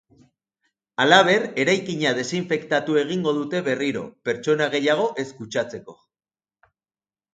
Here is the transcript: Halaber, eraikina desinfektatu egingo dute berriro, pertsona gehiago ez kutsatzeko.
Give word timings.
Halaber, 1.03 1.43
eraikina 1.63 2.13
desinfektatu 2.19 2.97
egingo 3.01 3.35
dute 3.41 3.61
berriro, 3.69 4.03
pertsona 4.31 4.73
gehiago 4.77 5.07
ez 5.25 5.31
kutsatzeko. 5.43 5.99